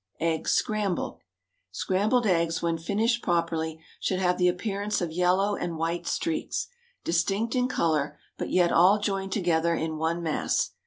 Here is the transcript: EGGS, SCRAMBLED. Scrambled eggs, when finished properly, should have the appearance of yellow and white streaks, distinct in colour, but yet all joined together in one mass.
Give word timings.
EGGS, 0.19 0.49
SCRAMBLED. 0.55 1.17
Scrambled 1.71 2.25
eggs, 2.25 2.59
when 2.59 2.79
finished 2.79 3.21
properly, 3.21 3.79
should 3.99 4.17
have 4.17 4.39
the 4.39 4.47
appearance 4.47 4.99
of 4.99 5.11
yellow 5.11 5.55
and 5.55 5.77
white 5.77 6.07
streaks, 6.07 6.69
distinct 7.03 7.53
in 7.53 7.67
colour, 7.67 8.17
but 8.35 8.49
yet 8.49 8.71
all 8.71 8.97
joined 8.97 9.31
together 9.31 9.75
in 9.75 9.97
one 9.99 10.23
mass. 10.23 10.71